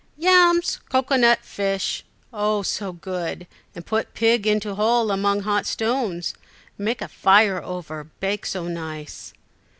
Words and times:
"Yams, 0.17 0.77
cocoa 0.89 1.15
nut, 1.15 1.37
fish 1.43 2.03
oh, 2.33 2.63
so 2.63 2.91
good, 2.91 3.45
and 3.75 3.85
put 3.85 4.15
pig 4.15 4.47
into 4.47 4.73
hole 4.73 5.11
among 5.11 5.41
hot 5.41 5.67
stones, 5.67 6.33
make 6.75 7.03
a 7.03 7.07
fire 7.07 7.61
over, 7.61 8.05
bake 8.19 8.47
so 8.47 8.67
nice!" 8.67 9.31